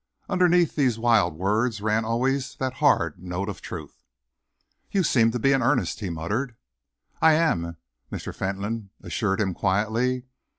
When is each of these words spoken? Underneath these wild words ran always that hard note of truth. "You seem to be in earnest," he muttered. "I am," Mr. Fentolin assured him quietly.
Underneath 0.27 0.75
these 0.75 0.97
wild 0.97 1.37
words 1.37 1.79
ran 1.79 2.05
always 2.05 2.55
that 2.55 2.77
hard 2.81 3.19
note 3.21 3.47
of 3.47 3.61
truth. 3.61 4.03
"You 4.89 5.03
seem 5.03 5.29
to 5.29 5.37
be 5.37 5.51
in 5.51 5.61
earnest," 5.61 5.99
he 5.99 6.09
muttered. 6.09 6.55
"I 7.21 7.33
am," 7.33 7.77
Mr. 8.11 8.33
Fentolin 8.33 8.89
assured 9.03 9.39
him 9.39 9.53
quietly. 9.53 10.23